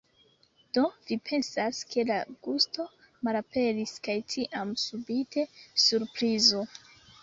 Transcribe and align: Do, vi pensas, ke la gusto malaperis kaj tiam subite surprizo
Do, 0.77 0.85
vi 1.09 1.17
pensas, 1.31 1.83
ke 1.91 2.07
la 2.11 2.17
gusto 2.49 2.87
malaperis 3.29 3.97
kaj 4.09 4.19
tiam 4.37 4.77
subite 4.89 5.49
surprizo 5.89 6.71